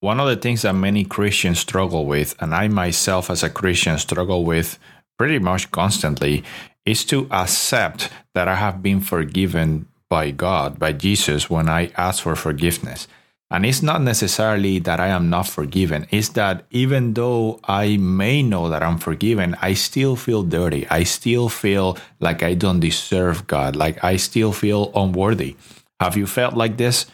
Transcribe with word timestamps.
one 0.00 0.20
of 0.20 0.28
the 0.28 0.36
things 0.36 0.62
that 0.62 0.74
many 0.74 1.04
Christians 1.04 1.58
struggle 1.58 2.06
with, 2.06 2.34
and 2.40 2.54
I 2.54 2.68
myself 2.68 3.30
as 3.30 3.42
a 3.42 3.50
Christian 3.50 3.98
struggle 3.98 4.44
with 4.44 4.78
pretty 5.18 5.38
much 5.38 5.70
constantly, 5.70 6.44
is 6.84 7.04
to 7.06 7.26
accept 7.30 8.08
that 8.34 8.48
I 8.48 8.54
have 8.54 8.82
been 8.82 9.00
forgiven 9.00 9.88
by 10.08 10.30
God, 10.30 10.78
by 10.78 10.92
Jesus, 10.92 11.50
when 11.50 11.68
I 11.68 11.90
ask 11.96 12.22
for 12.22 12.36
forgiveness. 12.36 13.08
And 13.50 13.64
it's 13.64 13.82
not 13.82 14.02
necessarily 14.02 14.78
that 14.80 15.00
I 15.00 15.08
am 15.08 15.30
not 15.30 15.48
forgiven. 15.48 16.06
It's 16.10 16.28
that 16.30 16.64
even 16.70 17.14
though 17.14 17.60
I 17.64 17.96
may 17.96 18.42
know 18.42 18.68
that 18.68 18.82
I'm 18.82 18.98
forgiven, 18.98 19.56
I 19.62 19.72
still 19.74 20.16
feel 20.16 20.42
dirty. 20.42 20.86
I 20.88 21.04
still 21.04 21.48
feel 21.48 21.96
like 22.20 22.42
I 22.42 22.54
don't 22.54 22.80
deserve 22.80 23.46
God, 23.46 23.74
like 23.74 24.04
I 24.04 24.16
still 24.16 24.52
feel 24.52 24.92
unworthy. 24.94 25.56
Have 25.98 26.16
you 26.16 26.26
felt 26.26 26.54
like 26.54 26.76
this? 26.76 27.06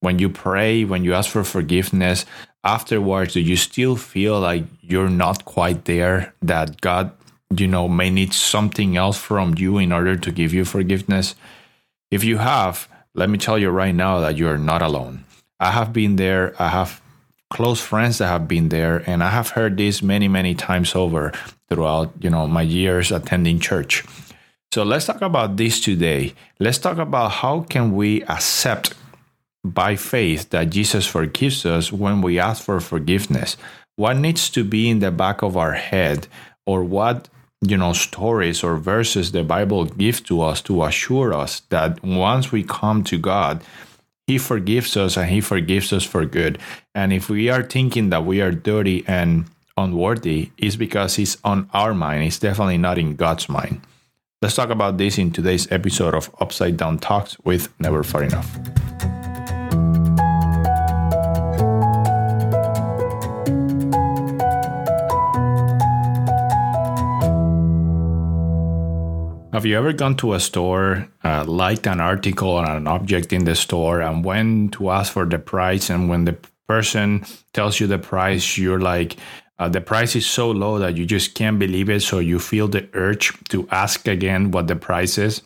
When 0.00 0.18
you 0.18 0.28
pray, 0.28 0.84
when 0.84 1.04
you 1.04 1.14
ask 1.14 1.30
for 1.30 1.44
forgiveness, 1.44 2.24
afterwards, 2.64 3.34
do 3.34 3.40
you 3.40 3.56
still 3.56 3.96
feel 3.96 4.40
like 4.40 4.64
you're 4.80 5.10
not 5.10 5.44
quite 5.44 5.84
there, 5.84 6.34
that 6.42 6.80
God, 6.80 7.12
you 7.54 7.68
know, 7.68 7.88
may 7.88 8.10
need 8.10 8.32
something 8.32 8.96
else 8.96 9.18
from 9.18 9.54
you 9.56 9.78
in 9.78 9.92
order 9.92 10.16
to 10.16 10.32
give 10.32 10.54
you 10.54 10.64
forgiveness? 10.64 11.34
If 12.10 12.24
you 12.24 12.38
have, 12.38 12.88
let 13.14 13.30
me 13.30 13.38
tell 13.38 13.58
you 13.58 13.70
right 13.70 13.94
now 13.94 14.20
that 14.20 14.36
you 14.36 14.48
are 14.48 14.58
not 14.58 14.82
alone 14.82 15.24
I 15.60 15.72
have 15.72 15.92
been 15.92 16.16
there. 16.16 16.54
I 16.58 16.68
have 16.68 17.02
close 17.50 17.80
friends 17.80 18.18
that 18.18 18.28
have 18.28 18.48
been 18.48 18.70
there, 18.70 19.04
and 19.06 19.22
I 19.22 19.28
have 19.28 19.50
heard 19.50 19.76
this 19.76 20.02
many, 20.02 20.26
many 20.26 20.54
times 20.54 20.94
over 20.94 21.32
throughout 21.68 22.12
you 22.20 22.30
know 22.30 22.48
my 22.48 22.62
years 22.62 23.12
attending 23.12 23.60
church. 23.60 24.02
So 24.72 24.82
let's 24.84 25.04
talk 25.04 25.20
about 25.20 25.58
this 25.58 25.78
today. 25.80 26.32
Let's 26.58 26.78
talk 26.78 26.96
about 26.96 27.44
how 27.44 27.60
can 27.68 27.94
we 27.94 28.22
accept 28.24 28.94
by 29.64 29.96
faith 29.96 30.50
that 30.50 30.70
Jesus 30.70 31.06
forgives 31.06 31.66
us 31.66 31.92
when 31.92 32.22
we 32.22 32.38
ask 32.38 32.62
for 32.62 32.80
forgiveness. 32.80 33.56
What 33.96 34.16
needs 34.16 34.48
to 34.50 34.64
be 34.64 34.88
in 34.88 35.00
the 35.00 35.10
back 35.10 35.42
of 35.42 35.56
our 35.56 35.72
head, 35.72 36.26
or 36.66 36.82
what 36.84 37.28
you 37.60 37.76
know 37.76 37.92
stories 37.92 38.64
or 38.64 38.76
verses 38.76 39.32
the 39.32 39.44
Bible 39.44 39.84
gives 39.84 40.20
to 40.22 40.40
us 40.40 40.62
to 40.62 40.84
assure 40.84 41.34
us 41.34 41.60
that 41.68 42.02
once 42.02 42.50
we 42.50 42.62
come 42.62 43.04
to 43.04 43.18
God 43.18 43.62
he 44.30 44.38
forgives 44.38 44.96
us 44.96 45.16
and 45.16 45.28
He 45.28 45.40
forgives 45.40 45.92
us 45.92 46.04
for 46.04 46.24
good. 46.24 46.58
And 46.94 47.12
if 47.12 47.28
we 47.28 47.48
are 47.48 47.64
thinking 47.64 48.10
that 48.10 48.24
we 48.24 48.40
are 48.40 48.52
dirty 48.52 49.02
and 49.08 49.46
unworthy, 49.76 50.50
it's 50.56 50.76
because 50.76 51.18
it's 51.18 51.36
on 51.42 51.68
our 51.74 51.94
mind. 51.94 52.22
It's 52.22 52.38
definitely 52.38 52.78
not 52.78 52.96
in 52.96 53.16
God's 53.16 53.48
mind. 53.48 53.80
Let's 54.40 54.54
talk 54.54 54.70
about 54.70 54.98
this 54.98 55.18
in 55.18 55.32
today's 55.32 55.66
episode 55.72 56.14
of 56.14 56.30
Upside 56.40 56.76
Down 56.76 57.00
Talks 57.00 57.40
with 57.40 57.68
Never 57.80 58.04
Far 58.04 58.22
Enough. 58.22 58.89
Have 69.60 69.66
you 69.66 69.76
ever 69.76 69.92
gone 69.92 70.16
to 70.16 70.32
a 70.32 70.40
store, 70.40 71.06
uh, 71.22 71.44
liked 71.44 71.86
an 71.86 72.00
article 72.00 72.48
or 72.48 72.64
an 72.64 72.86
object 72.86 73.30
in 73.30 73.44
the 73.44 73.54
store, 73.54 74.00
and 74.00 74.24
went 74.24 74.72
to 74.72 74.88
ask 74.88 75.12
for 75.12 75.26
the 75.26 75.38
price? 75.38 75.90
And 75.90 76.08
when 76.08 76.24
the 76.24 76.38
person 76.66 77.26
tells 77.52 77.78
you 77.78 77.86
the 77.86 77.98
price, 77.98 78.56
you're 78.56 78.80
like, 78.80 79.18
uh, 79.58 79.68
the 79.68 79.82
price 79.82 80.16
is 80.16 80.24
so 80.24 80.50
low 80.50 80.78
that 80.78 80.96
you 80.96 81.04
just 81.04 81.34
can't 81.34 81.58
believe 81.58 81.90
it. 81.90 82.00
So 82.00 82.20
you 82.20 82.38
feel 82.38 82.68
the 82.68 82.88
urge 82.94 83.34
to 83.50 83.68
ask 83.70 84.08
again 84.08 84.50
what 84.50 84.66
the 84.66 84.76
price 84.76 85.18
is. 85.18 85.42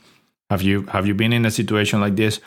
Have 0.48 0.62
you 0.62 0.82
have 0.82 1.08
you 1.08 1.14
been 1.14 1.32
in 1.32 1.44
a 1.44 1.50
situation 1.50 2.00
like 2.00 2.14
this? 2.14 2.38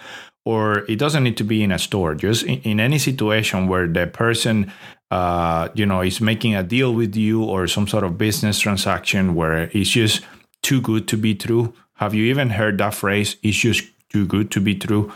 Or 0.45 0.89
it 0.89 0.97
doesn't 0.97 1.25
need 1.25 1.35
to 1.35 1.43
be 1.43 1.63
in 1.63 1.73
a 1.73 1.79
store. 1.79 2.15
Just 2.15 2.43
in, 2.43 2.61
in 2.61 2.79
any 2.79 2.97
situation 2.97 3.67
where 3.67 3.87
the 3.89 4.07
person 4.07 4.71
uh, 5.11 5.67
you 5.73 5.85
know 5.85 5.99
is 5.99 6.21
making 6.21 6.55
a 6.55 6.63
deal 6.63 6.93
with 6.93 7.17
you 7.17 7.43
or 7.43 7.67
some 7.67 7.89
sort 7.89 8.05
of 8.05 8.17
business 8.17 8.57
transaction 8.57 9.35
where 9.35 9.69
it's 9.73 9.89
just 9.89 10.21
too 10.67 10.81
good 10.81 11.07
to 11.07 11.15
be 11.15 11.33
true. 11.33 11.73
Have 11.93 12.13
you 12.13 12.25
even 12.25 12.49
heard 12.49 12.77
that 12.79 12.93
phrase? 12.93 13.37
It's 13.41 13.55
just 13.55 13.85
too 14.09 14.25
good 14.25 14.51
to 14.51 14.59
be 14.59 14.75
true. 14.75 15.13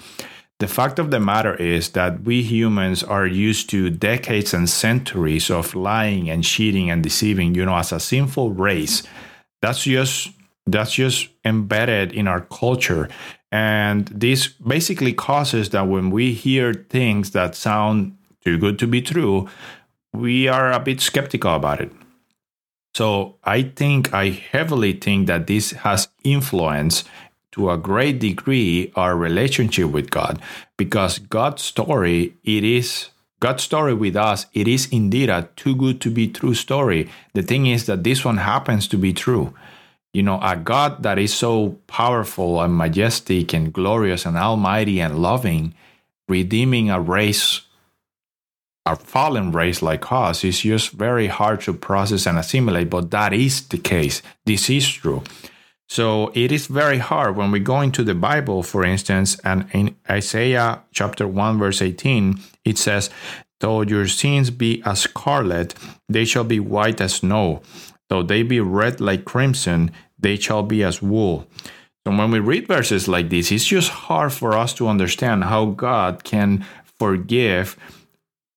The 0.60 0.68
fact 0.68 0.98
of 0.98 1.12
the 1.12 1.20
matter 1.20 1.56
is 1.56 1.90
that 1.90 2.22
we 2.22 2.42
humans 2.42 3.04
are 3.04 3.28
used 3.28 3.70
to 3.72 3.90
decades 3.90 4.54
and 4.54 4.70
centuries 4.70 5.52
of 5.52 5.76
lying 5.76 6.30
and 6.30 6.42
cheating 6.42 6.90
and 6.90 7.04
deceiving, 7.04 7.54
you 7.54 7.66
know, 7.66 7.76
as 7.76 7.92
a 7.92 8.00
sinful 8.00 8.52
race. 8.52 9.04
That's 9.62 9.84
just 9.84 10.32
that's 10.66 10.94
just 10.94 11.28
embedded 11.44 12.14
in 12.14 12.30
our 12.30 12.42
culture. 12.42 13.10
And 13.52 14.08
this 14.08 14.48
basically 14.48 15.12
causes 15.12 15.72
that 15.72 15.90
when 15.90 16.12
we 16.12 16.32
hear 16.32 16.74
things 16.74 17.32
that 17.32 17.56
sound 17.56 18.16
too 18.46 18.58
good 18.58 18.80
to 18.80 18.88
be 18.88 19.02
true, 19.02 19.50
we 20.14 20.48
are 20.48 20.72
a 20.72 20.80
bit 20.80 21.02
skeptical 21.02 21.56
about 21.56 21.82
it. 21.82 21.92
So 22.94 23.38
I 23.44 23.64
think, 23.64 24.14
I 24.14 24.30
heavily 24.30 24.94
think 24.94 25.28
that 25.28 25.48
this 25.48 25.72
has 25.72 26.10
influenced 26.24 27.08
to 27.54 27.70
a 27.70 27.78
great 27.78 28.20
degree 28.20 28.92
our 28.96 29.16
relationship 29.16 29.90
with 29.92 30.10
God 30.10 30.42
because 30.78 31.20
God's 31.20 31.62
story, 31.62 32.36
it 32.44 32.64
is 32.64 33.10
God's 33.40 33.64
story 33.64 33.94
with 33.94 34.16
us, 34.16 34.46
it 34.54 34.68
is 34.68 34.88
indeed 34.92 35.30
a 35.30 35.50
too 35.56 35.76
good 35.76 36.00
to 36.02 36.12
be 36.12 36.28
true 36.28 36.54
story. 36.54 37.10
The 37.34 37.42
thing 37.42 37.66
is 37.66 37.88
that 37.88 38.04
this 38.04 38.24
one 38.24 38.38
happens 38.38 38.88
to 38.90 38.98
be 38.98 39.14
true. 39.14 39.54
You 40.14 40.24
know, 40.24 40.40
a 40.44 40.56
God 40.56 41.04
that 41.04 41.18
is 41.18 41.34
so 41.34 41.80
powerful 41.88 42.62
and 42.62 42.78
majestic 42.78 43.54
and 43.54 43.74
glorious 43.74 44.26
and 44.26 44.38
almighty 44.38 45.00
and 45.00 45.22
loving, 45.22 45.74
redeeming 46.28 46.90
a 46.92 47.00
race 47.00 47.62
a 48.86 48.96
fallen 48.96 49.52
race 49.52 49.82
like 49.82 50.12
us 50.12 50.44
is 50.44 50.62
just 50.62 50.92
very 50.92 51.28
hard 51.28 51.62
to 51.62 51.74
process 51.74 52.26
and 52.26 52.38
assimilate, 52.38 52.90
but 52.90 53.12
that 53.12 53.34
is 53.34 53.68
the 53.68 53.78
case. 53.78 54.22
This 54.46 54.70
is 54.70 54.88
true. 54.90 55.24
So 55.88 56.32
it 56.34 56.52
is 56.52 56.68
very 56.68 56.98
hard 57.00 57.36
when 57.36 57.52
we 57.52 57.60
go 57.60 57.82
into 57.82 58.04
the 58.04 58.16
Bible, 58.16 58.64
for 58.64 58.86
instance, 58.86 59.38
and 59.44 59.68
in 59.74 59.96
Isaiah 60.10 60.82
chapter 60.94 61.28
1, 61.28 61.60
verse 61.60 61.82
18, 61.82 62.40
it 62.64 62.78
says, 62.78 63.10
Though 63.60 63.82
your 63.82 64.08
sins 64.08 64.50
be 64.50 64.82
as 64.86 65.02
scarlet, 65.02 65.76
they 66.10 66.26
shall 66.26 66.46
be 66.46 66.60
white 66.60 67.02
as 67.02 67.16
snow. 67.16 67.62
Though 68.10 68.24
they 68.24 68.42
be 68.42 68.60
red 68.60 69.00
like 69.00 69.26
crimson, 69.26 69.92
they 70.18 70.38
shall 70.38 70.64
be 70.64 70.84
as 70.84 71.02
wool. 71.02 71.46
So 72.08 72.16
when 72.16 72.32
we 72.32 72.40
read 72.40 72.68
verses 72.68 73.08
like 73.08 73.30
this, 73.30 73.52
it's 73.52 73.66
just 73.66 73.90
hard 73.90 74.34
for 74.34 74.54
us 74.54 74.74
to 74.76 74.88
understand 74.88 75.44
how 75.44 75.66
God 75.66 76.24
can 76.24 76.66
forgive 76.98 77.78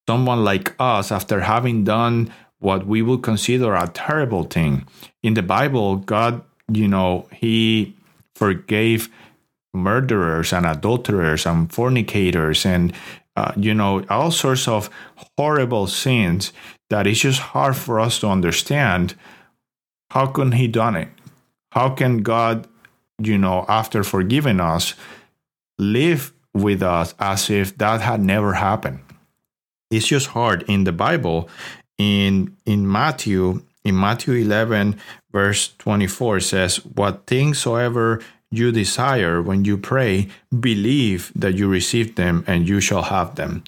someone 0.09 0.45
like 0.45 0.75
us 0.79 1.11
after 1.11 1.41
having 1.41 1.85
done 1.85 2.33
what 2.59 2.87
we 2.87 3.03
would 3.03 3.23
consider 3.23 3.75
a 3.75 3.89
terrible 3.89 4.45
thing. 4.45 4.87
In 5.23 5.35
the 5.35 5.43
Bible, 5.43 5.97
God, 5.97 6.43
you 6.73 6.89
know, 6.89 7.29
He 7.33 7.95
forgave 8.35 9.09
murderers 9.73 10.53
and 10.53 10.65
adulterers 10.65 11.47
and 11.47 11.71
fornicators 11.73 12.65
and, 12.65 12.93
uh, 13.37 13.53
you 13.57 13.75
know, 13.75 14.05
all 14.09 14.31
sorts 14.31 14.69
of 14.69 14.89
horrible 15.37 15.87
sins 15.87 16.53
that 16.91 17.07
it's 17.07 17.21
just 17.21 17.41
hard 17.41 17.77
for 17.77 17.99
us 18.01 18.21
to 18.21 18.29
understand. 18.29 19.15
How 20.11 20.27
can 20.27 20.53
He 20.53 20.69
done 20.69 20.97
it? 20.97 21.09
How 21.73 21.91
can 21.91 22.23
God, 22.23 22.69
you 23.19 23.37
know, 23.37 23.65
after 23.69 24.05
forgiving 24.05 24.61
us, 24.61 24.95
live 25.79 26.33
with 26.55 26.83
us 26.83 27.15
as 27.19 27.51
if 27.51 27.77
that 27.79 28.01
had 28.01 28.21
never 28.21 28.55
happened? 28.55 29.01
It's 29.97 30.07
just 30.07 30.29
hard 30.29 30.63
in 30.69 30.85
the 30.85 30.93
bible. 30.93 31.49
In 31.97 32.57
in 32.67 32.91
matthew 32.91 33.63
in 33.85 33.99
matthew 33.99 34.35
11 34.35 34.97
verse 35.31 35.75
24 35.79 36.41
says 36.41 36.77
what 36.85 37.27
things 37.27 37.59
soever 37.59 38.21
you 38.51 38.73
desire 38.73 39.41
when 39.41 39.65
you 39.65 39.79
pray 39.79 40.29
believe 40.59 41.31
that 41.37 41.55
you 41.55 41.69
receive 41.69 42.17
them 42.17 42.43
and 42.49 42.69
you 42.69 42.81
shall 42.81 43.03
have 43.03 43.37
them. 43.37 43.63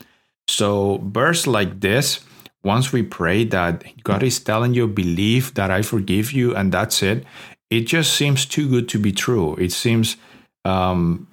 So 0.48 1.00
verse 1.04 1.46
like 1.46 1.80
this 1.80 2.20
once 2.64 2.92
we 2.92 3.02
pray 3.04 3.44
that 3.44 3.84
god 4.02 4.24
is 4.24 4.40
telling 4.40 4.74
you 4.74 4.88
believe 4.88 5.54
that 5.54 5.70
i 5.70 5.82
forgive 5.82 6.32
you 6.32 6.52
and 6.56 6.72
that's 6.72 7.00
it 7.00 7.24
it 7.70 7.82
just 7.82 8.14
seems 8.14 8.46
too 8.46 8.68
good 8.68 8.88
to 8.90 8.98
be 8.98 9.12
true. 9.12 9.54
It 9.56 9.72
seems 9.72 10.16
um, 10.64 11.26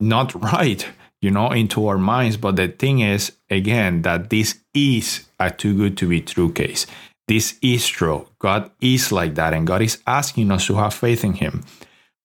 not 0.00 0.34
right 0.52 0.86
you 1.22 1.30
know, 1.30 1.50
into 1.50 1.86
our 1.86 1.96
minds. 1.96 2.36
But 2.36 2.56
the 2.56 2.68
thing 2.68 3.00
is, 3.00 3.32
again, 3.48 4.02
that 4.02 4.28
this 4.28 4.58
is 4.74 5.26
a 5.40 5.50
too 5.50 5.74
good 5.74 5.96
to 5.98 6.08
be 6.08 6.20
true 6.20 6.52
case. 6.52 6.86
This 7.28 7.56
is 7.62 7.86
true. 7.86 8.26
God 8.40 8.70
is 8.80 9.10
like 9.10 9.36
that, 9.36 9.54
and 9.54 9.66
God 9.66 9.80
is 9.80 10.02
asking 10.06 10.50
us 10.50 10.66
to 10.66 10.74
have 10.74 10.92
faith 10.92 11.24
in 11.24 11.34
Him. 11.34 11.64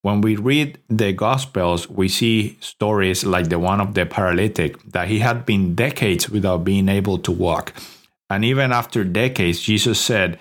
When 0.02 0.20
we 0.20 0.36
read 0.36 0.78
the 0.88 1.12
Gospels, 1.12 1.88
we 1.88 2.08
see 2.08 2.58
stories 2.60 3.24
like 3.24 3.48
the 3.48 3.58
one 3.58 3.80
of 3.80 3.94
the 3.94 4.06
paralytic 4.06 4.80
that 4.92 5.08
he 5.08 5.20
had 5.20 5.46
been 5.46 5.74
decades 5.74 6.30
without 6.30 6.64
being 6.64 6.88
able 6.88 7.18
to 7.18 7.32
walk. 7.32 7.72
And 8.30 8.44
even 8.44 8.72
after 8.72 9.04
decades, 9.04 9.60
Jesus 9.60 10.00
said, 10.00 10.38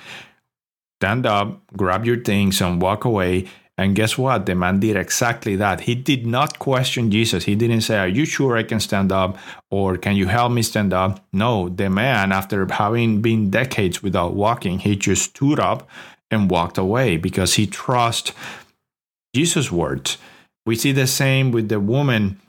Stand 1.00 1.26
up, 1.26 1.62
grab 1.76 2.06
your 2.06 2.22
things, 2.22 2.60
and 2.62 2.82
walk 2.82 3.06
away. 3.06 3.48
And 3.78 3.96
guess 3.96 4.18
what? 4.18 4.48
The 4.48 4.56
man 4.56 4.80
did 4.80 4.96
exactly 4.96 5.56
that. 5.58 5.82
He 5.82 5.94
did 5.94 6.26
not 6.26 6.58
question 6.58 7.12
Jesus. 7.12 7.44
He 7.44 7.56
didn't 7.56 7.82
say, 7.82 8.00
Are 8.00 8.08
you 8.08 8.26
sure 8.26 8.58
I 8.58 8.64
can 8.64 8.80
stand 8.80 9.12
up? 9.12 9.38
Or 9.70 9.98
can 9.98 10.16
you 10.16 10.28
help 10.28 10.52
me 10.52 10.64
stand 10.64 10.94
up? 10.94 11.24
No, 11.32 11.70
the 11.70 11.90
man, 11.90 12.32
after 12.32 12.66
having 12.66 13.22
been 13.22 13.52
decades 13.52 14.02
without 14.02 14.34
walking, 14.34 14.80
he 14.80 14.96
just 14.96 15.36
stood 15.36 15.60
up 15.60 15.88
and 16.32 16.50
walked 16.50 16.78
away 16.78 17.18
because 17.18 17.54
he 17.54 17.68
trusted 17.68 18.36
Jesus' 19.36 19.72
words. 19.72 20.18
We 20.66 20.76
see 20.76 20.92
the 20.92 21.08
same 21.08 21.52
with 21.52 21.70
the 21.70 21.80
woman 21.80 22.40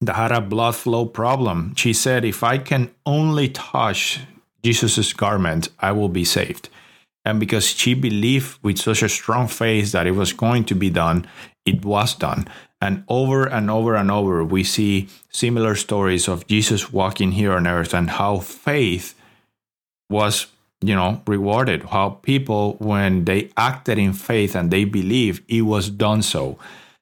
that 0.00 0.16
had 0.16 0.32
a 0.32 0.40
blood 0.40 0.74
flow 0.74 1.04
problem. 1.04 1.74
She 1.76 1.92
said, 1.92 2.24
If 2.24 2.42
I 2.42 2.56
can 2.56 2.90
only 3.04 3.50
touch 3.50 4.20
Jesus' 4.62 5.12
garment, 5.12 5.68
I 5.78 5.92
will 5.92 6.08
be 6.08 6.24
saved. 6.24 6.70
And 7.24 7.40
because 7.40 7.66
she 7.66 7.94
believed 7.94 8.58
with 8.62 8.78
such 8.78 9.02
a 9.02 9.08
strong 9.08 9.48
faith 9.48 9.92
that 9.92 10.06
it 10.06 10.12
was 10.12 10.32
going 10.32 10.64
to 10.64 10.74
be 10.74 10.90
done, 10.90 11.26
it 11.64 11.84
was 11.84 12.14
done. 12.14 12.46
And 12.80 13.04
over 13.08 13.46
and 13.46 13.70
over 13.70 13.94
and 13.94 14.10
over, 14.10 14.44
we 14.44 14.62
see 14.62 15.08
similar 15.30 15.74
stories 15.74 16.28
of 16.28 16.46
Jesus 16.46 16.92
walking 16.92 17.32
here 17.32 17.52
on 17.52 17.66
earth 17.66 17.94
and 17.94 18.10
how 18.10 18.40
faith 18.40 19.14
was, 20.10 20.48
you 20.82 20.94
know, 20.94 21.22
rewarded. 21.26 21.84
How 21.84 22.10
people, 22.10 22.76
when 22.78 23.24
they 23.24 23.50
acted 23.56 23.98
in 23.98 24.12
faith 24.12 24.54
and 24.54 24.70
they 24.70 24.84
believed, 24.84 25.42
it 25.48 25.62
was 25.62 25.88
done 25.88 26.20
so. 26.20 26.58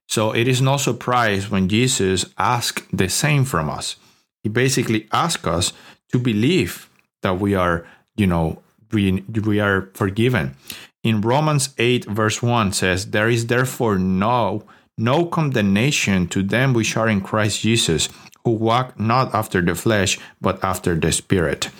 So 0.08 0.32
it 0.32 0.46
is 0.46 0.62
no 0.62 0.76
surprise 0.76 1.50
when 1.50 1.68
Jesus 1.68 2.26
asked 2.38 2.96
the 2.96 3.08
same 3.08 3.44
from 3.44 3.68
us. 3.68 3.96
He 4.44 4.48
basically 4.48 5.08
asked 5.10 5.46
us 5.46 5.72
to 6.12 6.18
believe 6.18 6.88
that 7.22 7.40
we 7.40 7.54
are, 7.54 7.86
you 8.16 8.26
know, 8.26 8.62
we, 8.92 9.22
we 9.44 9.60
are 9.60 9.90
forgiven. 9.94 10.56
In 11.02 11.20
Romans 11.20 11.74
8, 11.78 12.04
verse 12.04 12.42
1 12.42 12.72
says, 12.72 13.10
There 13.10 13.28
is 13.28 13.46
therefore 13.46 13.98
no, 13.98 14.64
no 14.96 15.26
condemnation 15.26 16.28
to 16.28 16.42
them 16.42 16.72
which 16.72 16.96
are 16.96 17.08
in 17.08 17.20
Christ 17.20 17.60
Jesus, 17.60 18.08
who 18.44 18.52
walk 18.52 18.98
not 18.98 19.34
after 19.34 19.60
the 19.60 19.74
flesh, 19.74 20.18
but 20.40 20.62
after 20.62 20.94
the 20.94 21.10
Spirit. 21.10 21.70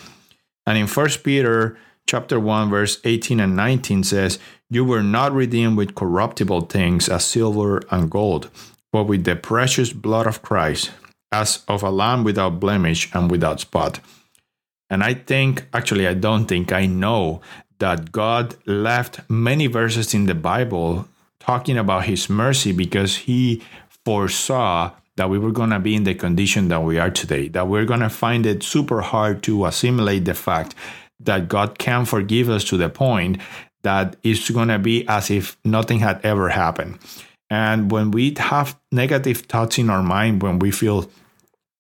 And 0.67 0.79
in 0.79 0.87
1 0.87 1.09
Peter 1.23 1.77
chapter 2.07 2.39
1, 2.41 2.71
verse 2.71 3.01
18 3.05 3.41
and 3.41 3.57
19 3.57 4.05
says, 4.05 4.39
You 4.71 4.85
were 4.85 5.03
not 5.03 5.33
redeemed 5.33 5.77
with 5.77 5.95
corruptible 5.95 6.63
things 6.63 7.09
as 7.09 7.25
silver 7.25 7.83
and 7.91 8.11
gold, 8.11 8.51
but 8.93 9.05
with 9.05 9.25
the 9.25 9.37
precious 9.37 9.93
blood 9.93 10.27
of 10.27 10.43
Christ, 10.43 10.91
as 11.31 11.65
of 11.69 11.83
a 11.83 11.91
lamb 11.91 12.25
without 12.25 12.61
blemish 12.61 13.09
and 13.15 13.31
without 13.31 13.61
spot. 13.61 14.01
And 14.93 15.03
I 15.03 15.15
think, 15.15 15.65
actually, 15.73 16.07
I 16.07 16.13
don't 16.13 16.45
think, 16.45 16.71
I 16.71 16.85
know 16.85 17.41
that 17.79 18.13
God 18.13 18.57
left 18.67 19.21
many 19.31 19.67
verses 19.67 20.13
in 20.13 20.27
the 20.27 20.35
Bible 20.35 21.09
talking 21.41 21.79
about 21.79 22.05
his 22.05 22.29
mercy 22.29 22.73
because 22.73 23.17
he 23.17 23.63
foresaw 24.05 24.91
that 25.17 25.31
we 25.31 25.39
were 25.39 25.51
going 25.51 25.71
to 25.71 25.79
be 25.79 25.95
in 25.95 26.05
the 26.05 26.15
condition 26.15 26.69
that 26.69 26.83
we 26.83 26.99
are 26.99 27.11
today, 27.11 27.49
that 27.49 27.69
we're 27.69 27.87
going 27.87 28.01
to 28.01 28.11
find 28.11 28.45
it 28.45 28.63
super 28.63 29.01
hard 29.01 29.43
to 29.45 29.65
assimilate 29.65 30.27
the 30.27 30.35
fact 30.35 30.75
that 31.21 31.49
God 31.49 31.79
can 31.79 32.05
forgive 32.05 32.51
us 32.51 32.63
to 32.65 32.77
the 32.77 32.91
point 32.91 33.41
that 33.85 34.17
it's 34.23 34.51
going 34.51 34.69
to 34.69 34.79
be 34.79 35.09
as 35.09 35.31
if 35.31 35.57
nothing 35.65 36.01
had 36.01 36.21
ever 36.23 36.51
happened. 36.51 36.99
And 37.49 37.91
when 37.91 38.11
we 38.11 38.35
have 38.37 38.79
negative 38.93 39.39
thoughts 39.39 39.79
in 39.79 39.89
our 39.89 40.03
mind, 40.03 40.43
when 40.43 40.59
we 40.59 40.71
feel 40.71 41.11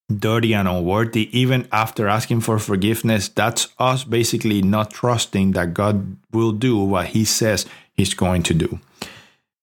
dirty 0.08 0.54
and 0.54 0.68
unworthy, 0.68 1.36
even 1.38 1.68
after 1.72 2.08
asking 2.08 2.40
for 2.40 2.58
forgiveness, 2.58 3.28
that's 3.28 3.68
us 3.78 4.04
basically 4.04 4.62
not 4.62 4.90
trusting 4.90 5.52
that 5.52 5.74
God 5.74 6.16
will 6.32 6.52
do 6.52 6.78
what 6.78 7.08
He 7.08 7.24
says 7.24 7.66
He's 7.94 8.14
going 8.14 8.42
to 8.44 8.54
do. 8.54 8.80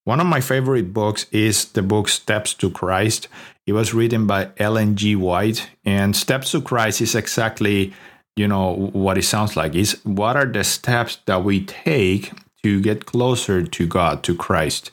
One 0.03 0.19
of 0.19 0.27
my 0.27 0.41
favorite 0.41 0.93
books 0.93 1.25
is 1.31 1.65
the 1.65 1.83
book 1.83 2.09
Steps 2.09 2.53
to 2.55 2.71
Christ. 2.71 3.27
It 3.67 3.73
was 3.73 3.93
written 3.93 4.25
by 4.25 4.49
Ellen 4.57 4.95
G. 4.95 5.15
White, 5.15 5.69
and 5.85 6.15
Steps 6.15 6.51
to 6.51 6.61
Christ 6.61 7.01
is 7.01 7.13
exactly, 7.13 7.93
you 8.35 8.47
know, 8.47 8.89
what 8.93 9.17
it 9.17 9.23
sounds 9.25 9.55
like. 9.55 9.75
Is 9.75 9.99
what 10.03 10.35
are 10.35 10.47
the 10.47 10.63
steps 10.63 11.19
that 11.25 11.43
we 11.43 11.63
take 11.63 12.31
to 12.63 12.81
get 12.81 13.05
closer 13.05 13.63
to 13.63 13.87
God, 13.87 14.23
to 14.23 14.35
Christ? 14.35 14.89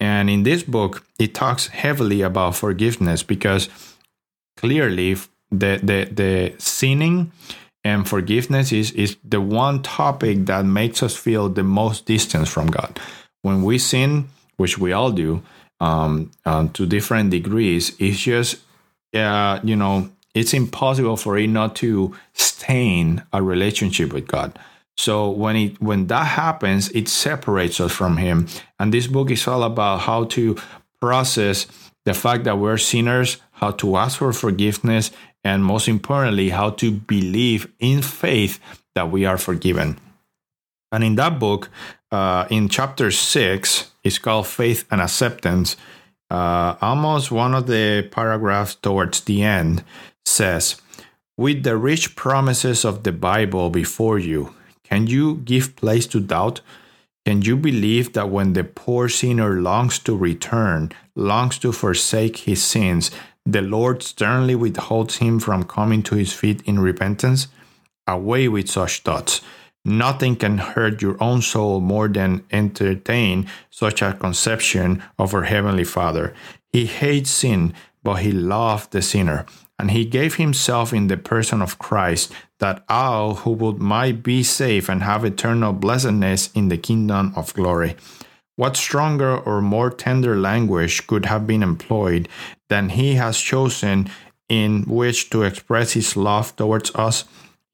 And 0.00 0.28
in 0.28 0.42
this 0.42 0.62
book, 0.62 1.06
it 1.18 1.34
talks 1.34 1.68
heavily 1.68 2.22
about 2.22 2.56
forgiveness 2.56 3.22
because 3.22 3.68
clearly 4.56 5.14
the 5.50 5.80
the 5.82 6.08
the 6.12 6.54
sinning 6.58 7.32
and 7.84 8.08
forgiveness 8.08 8.72
is 8.72 8.90
is 8.92 9.16
the 9.22 9.40
one 9.40 9.82
topic 9.82 10.46
that 10.46 10.64
makes 10.64 11.02
us 11.02 11.14
feel 11.14 11.48
the 11.48 11.62
most 11.62 12.06
distance 12.06 12.48
from 12.48 12.66
God. 12.66 12.98
When 13.42 13.62
we 13.62 13.78
sin, 13.78 14.28
which 14.56 14.78
we 14.78 14.92
all 14.92 15.12
do, 15.12 15.42
um, 15.80 16.30
uh, 16.44 16.68
to 16.72 16.86
different 16.86 17.30
degrees, 17.30 17.94
it's 17.98 18.18
just 18.18 18.60
uh, 19.14 19.60
you 19.62 19.76
know 19.76 20.10
it's 20.34 20.52
impossible 20.52 21.16
for 21.16 21.38
it 21.38 21.48
not 21.48 21.76
to 21.76 22.14
stain 22.34 23.22
a 23.32 23.42
relationship 23.42 24.12
with 24.12 24.26
God. 24.26 24.58
So 24.96 25.30
when 25.30 25.56
it 25.56 25.80
when 25.80 26.06
that 26.08 26.24
happens, 26.24 26.90
it 26.90 27.08
separates 27.08 27.80
us 27.80 27.92
from 27.92 28.16
Him. 28.16 28.48
And 28.78 28.92
this 28.92 29.06
book 29.06 29.30
is 29.30 29.46
all 29.46 29.62
about 29.62 30.00
how 30.00 30.24
to 30.24 30.56
process 31.00 31.66
the 32.04 32.14
fact 32.14 32.44
that 32.44 32.58
we're 32.58 32.78
sinners, 32.78 33.38
how 33.56 33.70
to 33.72 33.96
ask 33.96 34.18
for 34.18 34.32
forgiveness, 34.32 35.10
and 35.42 35.64
most 35.64 35.88
importantly, 35.88 36.50
how 36.50 36.70
to 36.70 36.90
believe 36.90 37.72
in 37.78 38.02
faith 38.02 38.58
that 38.94 39.10
we 39.10 39.24
are 39.24 39.38
forgiven. 39.38 39.98
And 40.92 41.02
in 41.02 41.16
that 41.16 41.38
book, 41.38 41.70
uh, 42.10 42.46
in 42.50 42.68
chapter 42.68 43.10
six, 43.10 43.90
it's 44.04 44.18
called 44.18 44.46
Faith 44.46 44.84
and 44.90 45.00
Acceptance. 45.00 45.76
Uh, 46.30 46.76
almost 46.80 47.30
one 47.30 47.54
of 47.54 47.66
the 47.66 48.08
paragraphs 48.10 48.74
towards 48.74 49.20
the 49.22 49.42
end 49.42 49.84
says, 50.24 50.80
With 51.36 51.62
the 51.62 51.76
rich 51.76 52.14
promises 52.14 52.84
of 52.84 53.04
the 53.04 53.12
Bible 53.12 53.70
before 53.70 54.18
you, 54.18 54.54
can 54.84 55.06
you 55.06 55.36
give 55.36 55.76
place 55.76 56.06
to 56.08 56.20
doubt? 56.20 56.60
Can 57.24 57.42
you 57.42 57.56
believe 57.56 58.12
that 58.12 58.30
when 58.30 58.52
the 58.52 58.62
poor 58.62 59.08
sinner 59.08 59.60
longs 59.60 59.98
to 60.00 60.16
return, 60.16 60.92
longs 61.16 61.58
to 61.58 61.72
forsake 61.72 62.36
his 62.38 62.62
sins, 62.62 63.10
the 63.46 63.62
Lord 63.62 64.02
sternly 64.02 64.54
withholds 64.54 65.16
him 65.16 65.38
from 65.38 65.64
coming 65.64 66.02
to 66.04 66.16
his 66.16 66.32
feet 66.32 66.62
in 66.66 66.80
repentance? 66.80 67.48
Away 68.06 68.48
with 68.48 68.68
such 68.68 69.00
thoughts. 69.00 69.40
Nothing 69.84 70.34
can 70.36 70.58
hurt 70.58 71.00
your 71.00 71.16
own 71.22 71.42
soul 71.42 71.80
more 71.80 72.08
than 72.08 72.44
entertain 72.50 73.48
such 73.70 74.02
a 74.02 74.12
conception 74.14 75.02
of 75.18 75.32
our 75.32 75.44
Heavenly 75.44 75.84
Father. 75.84 76.34
He 76.72 76.86
hates 76.86 77.30
sin, 77.30 77.72
but 78.02 78.16
he 78.16 78.32
loved 78.32 78.90
the 78.90 79.02
sinner 79.02 79.46
and 79.78 79.90
he 79.90 80.04
gave 80.04 80.36
himself 80.36 80.92
in 80.92 81.08
the 81.08 81.16
person 81.16 81.60
of 81.60 81.78
Christ 81.78 82.32
that 82.58 82.82
all 82.88 83.34
who 83.36 83.50
would 83.50 83.78
might 83.78 84.22
be 84.22 84.42
saved 84.42 84.88
and 84.88 85.02
have 85.02 85.24
eternal 85.24 85.72
blessedness 85.72 86.50
in 86.52 86.68
the 86.68 86.78
kingdom 86.78 87.32
of 87.36 87.52
glory. 87.54 87.96
What 88.56 88.76
stronger 88.76 89.36
or 89.36 89.60
more 89.60 89.90
tender 89.90 90.36
language 90.36 91.06
could 91.06 91.26
have 91.26 91.46
been 91.46 91.62
employed 91.62 92.28
than 92.68 92.88
he 92.90 93.14
has 93.14 93.38
chosen 93.38 94.10
in 94.48 94.82
which 94.84 95.30
to 95.30 95.42
express 95.42 95.92
his 95.92 96.16
love 96.16 96.56
towards 96.56 96.94
us? 96.94 97.24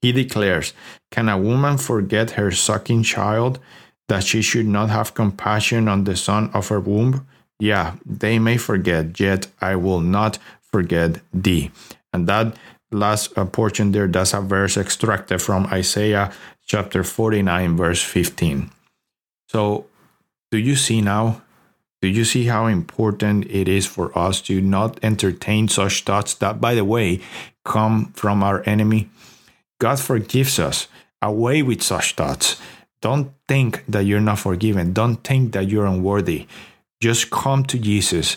He 0.01 0.11
declares, 0.11 0.73
Can 1.13 1.29
a 1.29 1.39
woman 1.39 1.79
forget 1.79 2.33
her 2.33 2.51
sucking 2.51 3.05
child, 3.05 3.61
that 4.09 4.25
she 4.25 4.43
should 4.43 4.67
not 4.67 4.91
have 4.91 5.15
compassion 5.15 5.89
on 5.89 6.05
the 6.05 6.17
son 6.17 6.51
of 6.53 6.69
her 6.69 6.81
womb? 6.81 7.27
Yeah, 7.61 7.95
they 8.05 8.41
may 8.41 8.57
forget, 8.57 9.19
yet 9.21 9.47
I 9.61 9.77
will 9.77 10.01
not 10.01 10.39
forget 10.61 11.21
thee. 11.33 11.71
And 12.13 12.27
that 12.27 12.57
last 12.91 13.39
uh, 13.39 13.45
portion 13.45 13.93
there, 13.93 14.09
that's 14.09 14.35
a 14.35 14.41
verse 14.41 14.77
extracted 14.77 15.41
from 15.41 15.67
Isaiah 15.67 16.33
chapter 16.67 17.05
49, 17.05 17.77
verse 17.77 18.03
15. 18.03 18.71
So, 19.49 19.87
do 20.53 20.59
you 20.59 20.77
see 20.77 21.01
now? 21.01 21.43
Do 22.01 22.09
you 22.09 22.25
see 22.25 22.45
how 22.45 22.67
important 22.67 23.47
it 23.51 23.67
is 23.69 23.87
for 23.87 24.17
us 24.17 24.41
to 24.43 24.61
not 24.61 25.01
entertain 25.03 25.67
such 25.67 26.03
thoughts 26.03 26.35
that, 26.35 26.61
by 26.61 26.77
the 26.77 26.85
way, 26.85 27.21
come 27.65 28.13
from 28.15 28.45
our 28.45 28.63
enemy? 28.67 29.11
God 29.81 29.99
forgives 29.99 30.61
us. 30.61 30.87
Away 31.21 31.63
with 31.63 31.83
such 31.83 32.15
thoughts. 32.15 32.61
Don't 33.01 33.33
think 33.49 33.85
that 33.89 34.05
you're 34.05 34.21
not 34.21 34.39
forgiven. 34.39 34.93
Don't 34.93 35.25
think 35.25 35.53
that 35.53 35.69
you're 35.69 35.87
unworthy. 35.87 36.47
Just 37.01 37.31
come 37.31 37.65
to 37.65 37.79
Jesus 37.79 38.37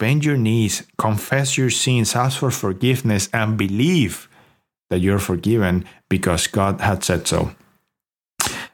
bend 0.00 0.24
your 0.24 0.36
knees, 0.36 0.82
confess 0.98 1.56
your 1.56 1.70
sins, 1.70 2.16
ask 2.16 2.40
for 2.40 2.50
forgiveness, 2.50 3.28
and 3.32 3.56
believe 3.56 4.28
that 4.88 4.98
you're 4.98 5.20
forgiven 5.20 5.84
because 6.08 6.48
God 6.48 6.80
had 6.80 7.04
said 7.04 7.28
so. 7.28 7.54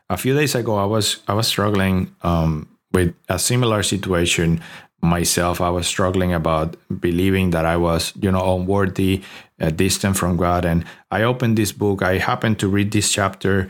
A 0.09 0.17
few 0.17 0.35
days 0.35 0.55
ago, 0.55 0.77
I 0.77 0.87
was 0.87 1.19
I 1.27 1.35
was 1.35 1.49
struggling 1.49 2.15
um, 2.23 2.69
with 2.97 3.15
a 3.29 3.39
similar 3.39 3.83
situation 3.83 4.59
myself. 5.03 5.61
I 5.61 5.69
was 5.69 5.87
struggling 5.87 6.33
about 6.33 6.77
believing 6.89 7.51
that 7.51 7.67
I 7.67 7.77
was, 7.77 8.15
you 8.25 8.33
know, 8.33 8.57
unworthy, 8.57 9.23
uh, 9.61 9.69
distant 9.69 10.17
from 10.17 10.39
God. 10.39 10.65
And 10.65 10.87
I 11.11 11.21
opened 11.23 11.59
this 11.59 11.73
book. 11.73 12.01
I 12.01 12.17
happened 12.17 12.59
to 12.61 12.69
read 12.69 12.93
this 12.93 13.13
chapter 13.13 13.69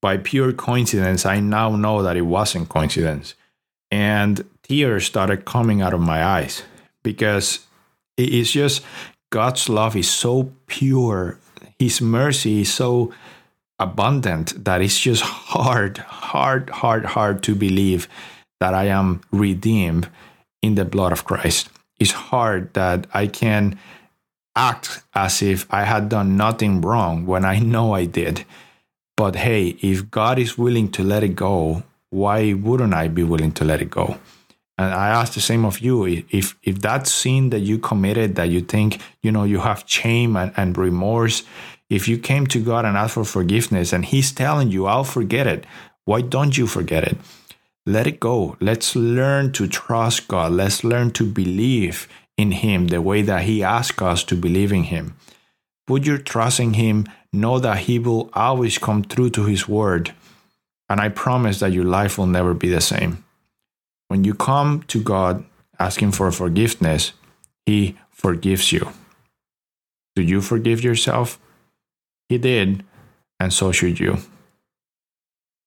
by 0.00 0.16
pure 0.16 0.52
coincidence. 0.52 1.26
I 1.26 1.40
now 1.40 1.74
know 1.74 2.04
that 2.04 2.16
it 2.16 2.26
wasn't 2.38 2.68
coincidence. 2.68 3.34
And 3.90 4.44
tears 4.62 5.06
started 5.06 5.44
coming 5.44 5.82
out 5.82 5.92
of 5.92 6.00
my 6.00 6.22
eyes 6.24 6.62
because 7.02 7.66
it's 8.16 8.52
just 8.52 8.84
God's 9.30 9.68
love 9.68 9.96
is 9.96 10.08
so 10.08 10.52
pure. 10.68 11.40
His 11.80 12.00
mercy 12.00 12.60
is 12.60 12.72
so 12.72 13.12
abundant 13.80 14.64
that 14.64 14.80
it's 14.80 15.00
just 15.00 15.22
hard, 15.22 15.98
hard, 15.98 16.70
hard, 16.70 17.04
hard 17.04 17.42
to 17.42 17.56
believe 17.56 18.06
that 18.62 18.74
I 18.74 18.84
am 18.84 19.20
redeemed 19.32 20.08
in 20.62 20.76
the 20.76 20.84
blood 20.84 21.10
of 21.10 21.24
Christ. 21.24 21.68
It's 21.98 22.12
hard 22.12 22.72
that 22.74 23.08
I 23.12 23.26
can 23.26 23.76
act 24.54 25.02
as 25.16 25.42
if 25.42 25.66
I 25.68 25.82
had 25.82 26.08
done 26.08 26.36
nothing 26.36 26.80
wrong 26.80 27.26
when 27.26 27.44
I 27.44 27.58
know 27.58 27.92
I 27.92 28.04
did. 28.04 28.44
But 29.16 29.34
hey, 29.34 29.76
if 29.82 30.08
God 30.12 30.38
is 30.38 30.56
willing 30.56 30.92
to 30.92 31.02
let 31.02 31.24
it 31.24 31.34
go, 31.34 31.82
why 32.10 32.52
wouldn't 32.52 32.94
I 32.94 33.08
be 33.08 33.24
willing 33.24 33.50
to 33.58 33.64
let 33.64 33.82
it 33.82 33.90
go? 33.90 34.18
And 34.78 34.94
I 34.94 35.08
ask 35.08 35.32
the 35.32 35.40
same 35.40 35.64
of 35.64 35.80
you. 35.80 36.06
If 36.30 36.54
if 36.62 36.80
that 36.82 37.08
sin 37.08 37.50
that 37.50 37.62
you 37.68 37.78
committed 37.78 38.36
that 38.36 38.50
you 38.50 38.60
think, 38.60 39.00
you 39.24 39.32
know, 39.32 39.42
you 39.42 39.58
have 39.58 39.82
shame 39.86 40.36
and, 40.36 40.52
and 40.56 40.78
remorse, 40.78 41.42
if 41.90 42.06
you 42.06 42.16
came 42.16 42.46
to 42.46 42.60
God 42.62 42.84
and 42.84 42.96
asked 42.96 43.14
for 43.14 43.24
forgiveness 43.24 43.92
and 43.92 44.04
He's 44.04 44.30
telling 44.30 44.70
you, 44.70 44.86
I'll 44.86 45.10
forget 45.18 45.48
it, 45.48 45.64
why 46.04 46.20
don't 46.20 46.56
you 46.56 46.68
forget 46.68 47.02
it? 47.02 47.18
Let 47.84 48.06
it 48.06 48.20
go. 48.20 48.56
Let's 48.60 48.94
learn 48.94 49.52
to 49.52 49.66
trust 49.66 50.28
God. 50.28 50.52
Let's 50.52 50.84
learn 50.84 51.10
to 51.12 51.24
believe 51.24 52.08
in 52.36 52.52
Him 52.52 52.88
the 52.88 53.02
way 53.02 53.22
that 53.22 53.44
He 53.44 53.62
asks 53.62 54.00
us 54.00 54.22
to 54.24 54.36
believe 54.36 54.72
in 54.72 54.84
Him. 54.84 55.16
Put 55.86 56.06
your 56.06 56.18
trust 56.18 56.60
in 56.60 56.74
Him. 56.74 57.06
Know 57.32 57.58
that 57.58 57.78
He 57.78 57.98
will 57.98 58.30
always 58.34 58.78
come 58.78 59.04
true 59.04 59.30
to 59.30 59.46
His 59.46 59.66
word. 59.66 60.14
And 60.88 61.00
I 61.00 61.08
promise 61.08 61.58
that 61.60 61.72
your 61.72 61.84
life 61.84 62.18
will 62.18 62.26
never 62.26 62.54
be 62.54 62.68
the 62.68 62.80
same. 62.80 63.24
When 64.08 64.24
you 64.24 64.34
come 64.34 64.84
to 64.88 65.02
God 65.02 65.44
asking 65.78 66.12
for 66.12 66.30
forgiveness, 66.30 67.12
He 67.66 67.98
forgives 68.10 68.70
you. 68.70 68.92
Do 70.14 70.22
you 70.22 70.40
forgive 70.40 70.84
yourself? 70.84 71.40
He 72.28 72.38
did, 72.38 72.84
and 73.40 73.52
so 73.52 73.72
should 73.72 73.98
you. 73.98 74.18